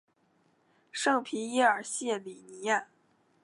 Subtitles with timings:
[0.91, 2.87] 圣皮耶尔谢里尼亚。